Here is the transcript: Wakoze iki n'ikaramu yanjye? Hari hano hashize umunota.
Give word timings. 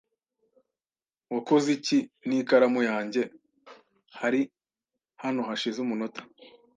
Wakoze 1.33 1.67
iki 1.77 1.97
n'ikaramu 2.27 2.81
yanjye? 2.89 3.21
Hari 4.19 4.41
hano 5.23 5.41
hashize 5.47 5.77
umunota. 5.85 6.21